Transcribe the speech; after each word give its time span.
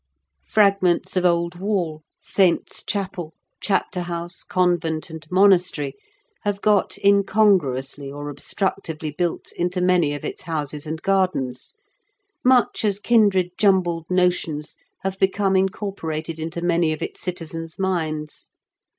Frag 0.43 0.81
ments 0.81 1.15
of 1.15 1.25
old 1.25 1.59
wall, 1.59 2.01
saints* 2.19 2.83
chapel, 2.83 3.35
chapter 3.61 4.01
house, 4.01 4.41
convent, 4.41 5.11
and 5.11 5.27
monastery, 5.29 5.93
have 6.41 6.59
got 6.59 6.97
incongruously 7.05 8.11
or 8.11 8.27
obstructively 8.33 9.15
built 9.15 9.51
into 9.51 9.79
many 9.79 10.15
of 10.15 10.25
its 10.25 10.41
houses 10.41 10.87
and 10.87 11.03
gardens, 11.03 11.75
much 12.43 12.83
as 12.83 12.97
kindred 12.99 13.51
jumbled 13.59 14.07
notion, 14.09 14.63
live 15.03 15.19
become 15.19 15.53
inoorporaW 15.55 16.39
into 16.39 16.63
many 16.63 16.93
of 16.93 17.03
its 17.03 17.21
citizens' 17.21 17.77
minds. 17.77 18.49